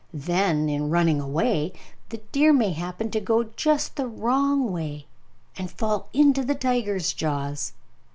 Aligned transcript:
Then, 0.13 0.67
in 0.67 0.89
running 0.89 1.21
away, 1.21 1.73
the 2.09 2.17
deer 2.31 2.51
may 2.53 2.71
happen 2.71 3.11
to 3.11 3.19
go 3.19 3.43
just 3.55 3.97
the 3.97 4.07
wrong 4.07 4.71
way 4.71 5.05
and 5.59 5.69
fall 5.69 6.09
into 6.11 6.43
the 6.43 6.55
tiger's 6.55 7.13
jaws. 7.13 7.73